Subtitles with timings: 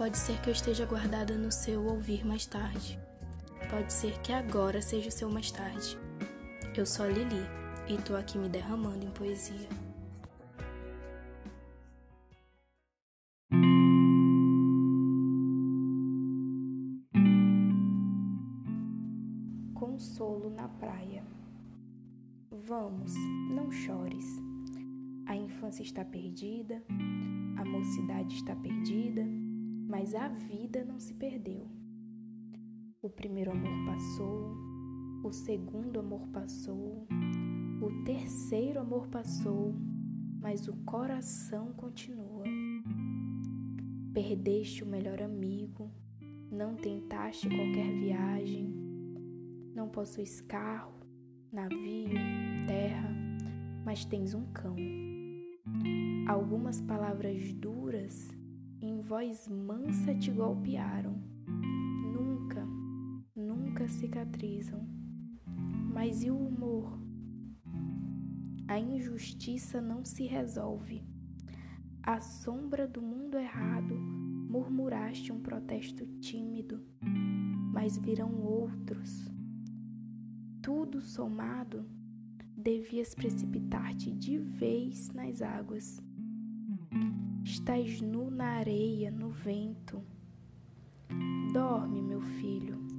[0.00, 2.98] Pode ser que eu esteja guardada no seu ouvir mais tarde.
[3.68, 5.98] Pode ser que agora seja o seu mais tarde.
[6.74, 7.46] Eu sou a Lili
[7.86, 9.68] e tô aqui me derramando em poesia.
[19.74, 21.22] Consolo na praia.
[22.50, 23.12] Vamos,
[23.54, 24.24] não chores.
[25.26, 26.82] A infância está perdida,
[27.58, 29.49] a mocidade está perdida,
[29.90, 31.66] mas a vida não se perdeu.
[33.02, 34.54] O primeiro amor passou,
[35.24, 37.08] o segundo amor passou,
[37.82, 39.74] o terceiro amor passou,
[40.40, 42.44] mas o coração continua.
[44.14, 45.90] Perdeste o melhor amigo,
[46.52, 48.72] não tentaste qualquer viagem,
[49.74, 50.94] não possuis carro,
[51.52, 52.14] navio,
[52.68, 53.10] terra,
[53.84, 54.76] mas tens um cão.
[56.28, 58.30] Algumas palavras duras
[58.82, 61.14] em voz mansa te golpearam.
[62.12, 62.66] Nunca,
[63.36, 64.86] nunca cicatrizam.
[65.92, 66.98] Mas e o humor?
[68.66, 71.04] A injustiça não se resolve.
[72.02, 76.80] À sombra do mundo errado, murmuraste um protesto tímido,
[77.72, 79.30] mas virão outros.
[80.62, 81.84] Tudo somado,
[82.56, 86.02] devias precipitar-te de vez nas águas.
[87.44, 90.02] Estás nu na areia, no vento.
[91.52, 92.89] Dorme, meu filho.